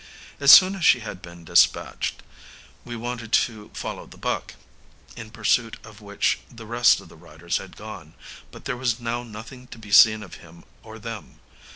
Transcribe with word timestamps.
As 0.39 0.51
soon 0.51 0.75
as 0.75 0.83
she 0.83 1.01
had 1.01 1.21
been 1.21 1.43
despatched, 1.45 2.23
we 2.83 2.95
wanted 2.95 3.31
to 3.33 3.69
follow 3.75 4.07
the 4.07 4.17
buck, 4.17 4.55
in 5.15 5.29
pursuit 5.29 5.77
of 5.83 6.01
which 6.01 6.39
the 6.49 6.65
rest 6.65 7.01
of 7.01 7.07
the 7.07 7.15
riders 7.15 7.57
had 7.57 7.75
gone, 7.77 8.15
but 8.49 8.65
there 8.65 8.75
was 8.77 8.99
now 8.99 9.21
nothing 9.21 9.67
to 9.67 9.77
be 9.77 9.91
seen 9.91 10.23
of 10.23 10.37
him 10.41 10.63
or 10.81 10.97
them. 10.97 11.39